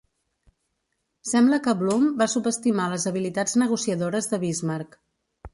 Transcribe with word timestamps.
Sembla 1.31 1.59
que 1.67 1.75
Blome 1.83 2.09
va 2.23 2.29
subestimar 2.35 2.89
les 2.95 3.05
habilitats 3.13 3.57
negociadores 3.65 4.33
de 4.33 4.45
Bismarck. 4.47 4.99